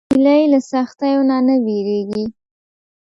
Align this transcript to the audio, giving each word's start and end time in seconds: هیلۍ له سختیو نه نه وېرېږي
هیلۍ 0.13 0.43
له 0.53 0.59
سختیو 0.71 1.21
نه 1.29 1.37
نه 1.47 1.55
وېرېږي 1.65 2.25